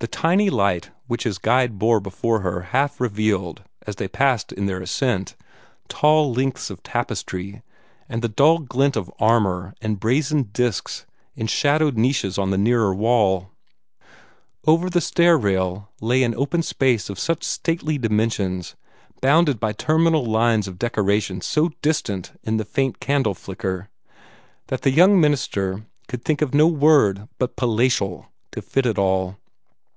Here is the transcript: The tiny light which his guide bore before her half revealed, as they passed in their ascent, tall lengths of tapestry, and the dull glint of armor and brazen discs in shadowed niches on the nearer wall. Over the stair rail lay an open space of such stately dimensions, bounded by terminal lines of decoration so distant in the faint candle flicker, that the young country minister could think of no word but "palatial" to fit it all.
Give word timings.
The 0.00 0.06
tiny 0.06 0.48
light 0.48 0.92
which 1.08 1.24
his 1.24 1.38
guide 1.38 1.76
bore 1.76 1.98
before 1.98 2.38
her 2.42 2.60
half 2.70 3.00
revealed, 3.00 3.64
as 3.84 3.96
they 3.96 4.06
passed 4.06 4.52
in 4.52 4.66
their 4.66 4.80
ascent, 4.80 5.34
tall 5.88 6.32
lengths 6.32 6.70
of 6.70 6.84
tapestry, 6.84 7.62
and 8.08 8.22
the 8.22 8.28
dull 8.28 8.58
glint 8.60 8.94
of 8.94 9.10
armor 9.18 9.74
and 9.82 9.98
brazen 9.98 10.50
discs 10.52 11.04
in 11.34 11.48
shadowed 11.48 11.98
niches 11.98 12.38
on 12.38 12.50
the 12.50 12.56
nearer 12.58 12.94
wall. 12.94 13.50
Over 14.68 14.88
the 14.88 15.00
stair 15.00 15.36
rail 15.36 15.90
lay 16.00 16.22
an 16.22 16.32
open 16.36 16.62
space 16.62 17.10
of 17.10 17.18
such 17.18 17.42
stately 17.42 17.98
dimensions, 17.98 18.76
bounded 19.20 19.58
by 19.58 19.72
terminal 19.72 20.24
lines 20.24 20.68
of 20.68 20.78
decoration 20.78 21.40
so 21.40 21.70
distant 21.82 22.38
in 22.44 22.56
the 22.56 22.64
faint 22.64 23.00
candle 23.00 23.34
flicker, 23.34 23.88
that 24.68 24.82
the 24.82 24.92
young 24.92 25.10
country 25.14 25.22
minister 25.22 25.86
could 26.06 26.24
think 26.24 26.40
of 26.40 26.54
no 26.54 26.68
word 26.68 27.28
but 27.38 27.56
"palatial" 27.56 28.26
to 28.52 28.62
fit 28.62 28.86
it 28.86 28.96
all. 28.96 29.34